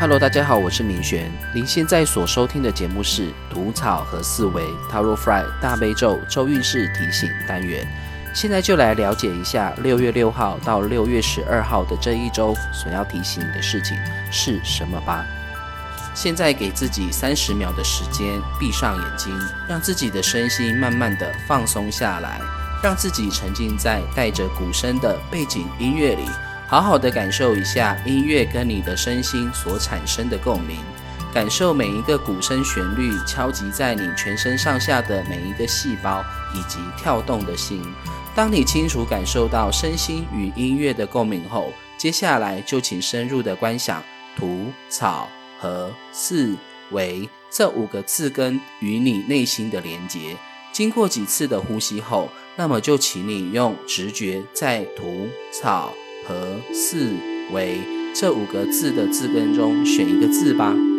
[0.00, 1.30] Hello，大家好，我是明璇。
[1.54, 7.84] 您现在所收听的节目是《吐草和思维 Taro Fry 大悲咒周运势提醒单元》。
[8.34, 13.94] 现在就来了解一下六月六号到六月十二号的这一周所要提醒你的事情
[14.32, 15.22] 是什么吧。
[16.14, 22.40] 现在给自己三十秒的时间，闭上眼睛，让自己的身心慢慢的放松下来，
[22.82, 26.22] 让自己沉浸在带着鼓声的背景音乐里。
[26.70, 30.76] 好好的感受一下音乐跟你的身心所产生的共鸣，
[31.34, 36.24] 感受每一个鼓声旋律敲击在你全身上下的每一个细胞
[36.54, 37.82] 以及跳动的心。
[38.36, 44.00] 当你清楚感受到身心与音乐的共鸣后，接下来就请深入的观想
[44.38, 46.54] “土、草、和、四、
[46.92, 50.36] 维”这五个字根与你内心的连结。
[50.70, 55.92] 经过几次的呼吸后，那么就请你用直觉在土、草。
[56.24, 57.12] 和四
[57.52, 57.78] 维
[58.14, 60.89] 这五个字的字根中选一个字吧。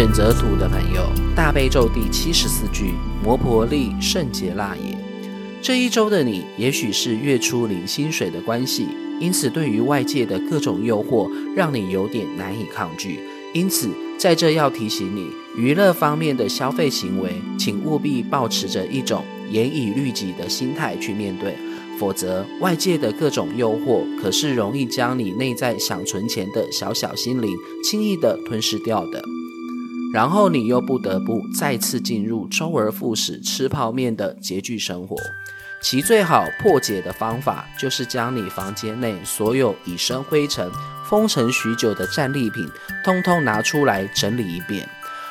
[0.00, 4.96] 选择土的朋友，大悲咒第七十四句：摩婆利圣洁腊也。
[5.60, 8.86] 这一周的你，也许是月初领薪水的关系，
[9.20, 13.20] 因此对于外界的各种诱惑，让你有点难以抗拒。
[13.52, 21.54] 因此，在这要提醒你，娱乐方面的消费行为，请务必保持着一种严以律己的心态去面对，
[21.98, 27.54] 否则外界的各种诱惑，可是容易将你内在想存钱的小小心灵，
[27.84, 29.22] 轻易的吞噬掉的。
[30.12, 35.16] 然后你又不得不再次进入周而复始吃泡面的拮据生活，
[35.80, 40.68] 其最好破解的方法就是将你房间内所有已生灰尘、
[41.08, 42.68] 封尘许久的战利品，
[43.04, 44.88] 通通拿出来整理一遍，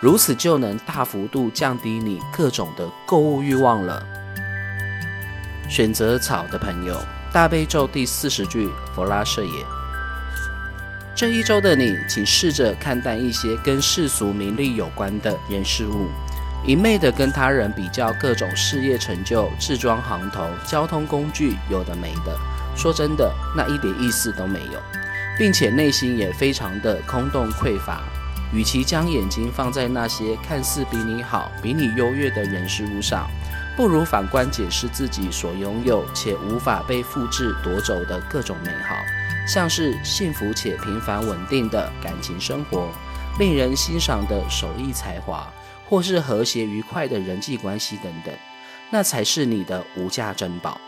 [0.00, 4.02] 如此就能大幅度降低你各种的购物欲望了。
[5.68, 6.98] 选择草的朋友，
[7.30, 9.81] 大悲咒第四十句，佛拉舍也。
[11.22, 16.08] 这一周的你，请试着看淡一些跟世俗名利有关的人事物，
[16.66, 22.36] 一昧的跟他人比较各种事业成就、制装行头、交通工具，有的没的。
[22.74, 24.82] 说真的，那一点意思都没有，
[25.38, 28.02] 并且内心也非常的空洞匮乏。
[28.52, 33.30] 与其将眼睛放在那些看似比你好、比你优越的人事物上，
[33.76, 38.96] 不如反观解释自己所拥有且无法被复制夺走的各种美好。
[39.46, 42.88] 像是幸福且平凡稳定的感情生活，
[43.38, 45.52] 令人欣赏的手艺才华，
[45.88, 48.32] 或是和谐愉快的人际关系等等，
[48.90, 50.80] 那才是你的无价珍宝。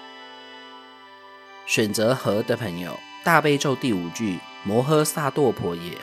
[1.66, 5.98] 选择和的朋友，大悲咒第五句摩诃萨埵婆耶。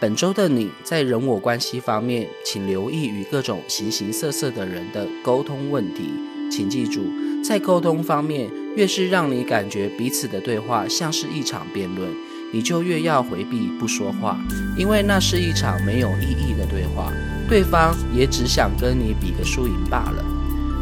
[0.00, 6.10] 本周的你在人我关系方面，请留意与各种形形色色的人的沟通问题。
[6.50, 7.02] 请记住，
[7.46, 8.50] 在沟通方面。
[8.76, 12.10] 越是让你感觉彼此的对话像是一场辩论，
[12.52, 14.36] 你就越要回避不说话，
[14.76, 17.12] 因为那是一场没有意义的对话，
[17.48, 20.24] 对方也只想跟你比个输赢罢了，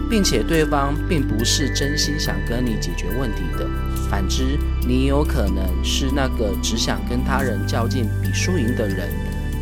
[0.08, 3.68] 并且对方并不是真心想跟你解决问题的。
[4.08, 4.58] 反之，
[4.88, 9.10] 你有可能是那个只想跟他人较劲比输赢的人，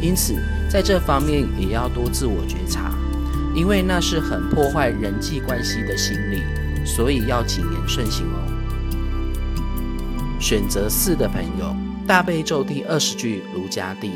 [0.01, 0.37] 因此
[0.69, 2.93] 在这方面也要多自我觉察，
[3.57, 6.43] 因为那是很破坏人际关系的心理。
[6.85, 8.39] 所以要谨言慎行哦。
[10.41, 11.77] 选择四的朋友，
[12.07, 14.13] 大悲咒第二十句如家地。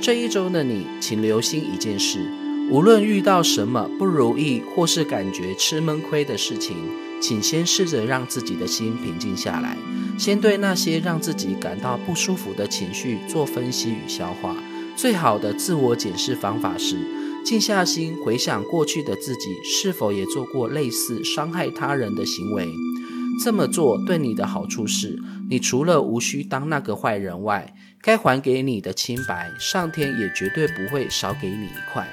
[0.00, 2.30] 这一周的你，请留心一件事：
[2.70, 6.76] 无论遇到什么不如意，或是感觉吃闷亏的事情，
[7.20, 9.76] 请先试着让自己的心平静下来，
[10.18, 14.54] 先对那些让自己感到不舒服的情绪做分析与消化。
[14.94, 16.96] 最好的自我检视方法是。
[17.44, 22.68] 静下心回想过去的自己，是否也做过类似伤害他人的行为？
[23.42, 25.18] 这么做对你的好处是，
[25.48, 32.06] 你除了无需当那个坏人外，该还给你的清白，上天也绝对不会少给你一块。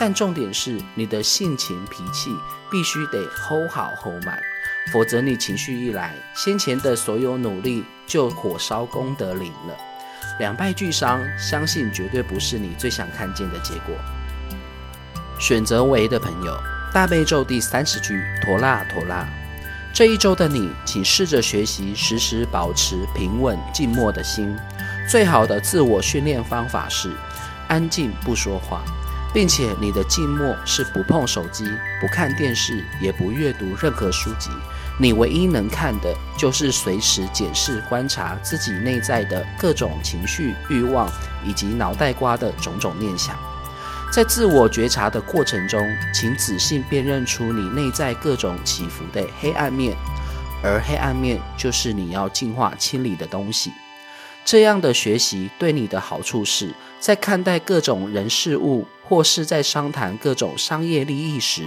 [0.00, 2.30] 但重点是，你的性情脾气
[2.70, 4.40] 必须得 hold 好 hold 满，
[4.90, 9.76] 否则你情绪一来，先前的所有努力就火烧功德林了，
[10.38, 13.94] 两败俱伤，相信绝对不是你最想看见的结果。
[15.42, 16.56] 选择为的朋友，
[16.94, 19.26] 大悲咒第三十句，陀拉陀拉。
[19.92, 24.56] 这一周的你，请试着学习，时时保持平稳静默的心。
[25.10, 27.10] 最好的自我训练方法是，
[27.66, 28.84] 安静不说话，
[29.34, 31.64] 并且你的静默是不碰手机、
[32.00, 34.48] 不看电视、也不阅读任何书籍。
[34.96, 41.10] 你唯一能看的就是随时检视、观察自己内在的各种情绪、欲望，
[41.44, 43.36] 以及脑袋瓜的种种念想。
[44.12, 45.80] 在自我觉察的过程中，
[46.12, 49.96] 请仔细辨认出你内在各种起伏的黑暗面，
[50.62, 53.72] 而黑暗面就是你要净化、清理的东西。
[54.44, 61.66] 这样的学习对你的好处是，在看待各种人事物，或是在商谈各种商业利益时，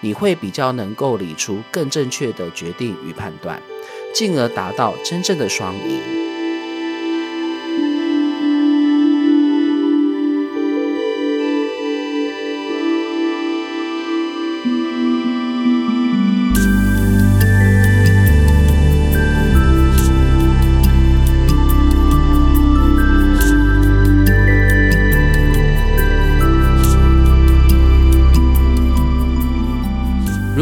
[0.00, 3.62] 你会比较能够理出更正确的决定与判断，
[4.12, 6.27] 进而达到真正的双赢。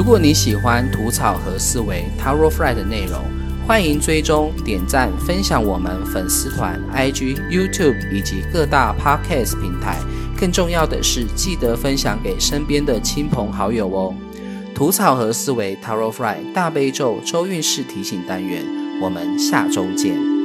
[0.06, 3.20] 如果你喜欢吐草和思维 Tarot Fry 的内容，
[3.66, 9.98] 欢迎追踪、点赞、分享我们粉丝团、IG、YouTube 以及各大 Podcast 平台。
[10.38, 14.14] 更重要的是，记得分享给身边的亲朋好友哦。
[14.76, 18.62] 吐草和思维 Tarot Fry 大悲咒周运势提醒单元，
[19.02, 20.35] 我们下周见。